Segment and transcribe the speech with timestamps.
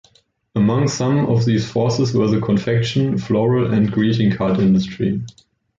[0.55, 5.21] Among some of these forces were the confection, floral and greeting card industry.